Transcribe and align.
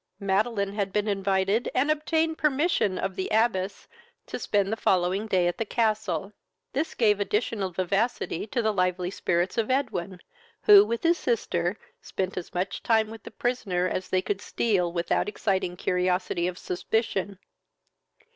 Madeline 0.19 0.73
had 0.73 0.91
been 0.91 1.07
invited, 1.07 1.69
and 1.75 1.91
obtained 1.91 2.35
permission 2.35 2.97
of 2.97 3.15
the 3.15 3.29
abbess 3.31 3.87
to 4.25 4.39
spend 4.39 4.71
the 4.71 4.75
following 4.75 5.27
day 5.27 5.47
at 5.47 5.59
the 5.59 5.63
castle. 5.63 6.33
This 6.73 6.95
gave 6.95 7.19
additional 7.19 7.69
vivacity 7.69 8.47
to 8.47 8.63
the 8.63 8.73
lively 8.73 9.11
spirits 9.11 9.59
of 9.59 9.69
Edwin, 9.69 10.19
who, 10.63 10.83
with 10.83 11.03
his 11.03 11.19
sister, 11.19 11.77
spent 12.01 12.35
as 12.35 12.51
much 12.51 12.81
time 12.81 13.11
with 13.11 13.21
the 13.21 13.29
prisoner 13.29 13.87
as 13.87 14.09
they 14.09 14.23
could 14.23 14.41
steal, 14.41 14.91
without 14.91 15.29
exciting 15.29 15.77
curiosity 15.77 16.47
of 16.47 16.57
suspicion. 16.57 17.37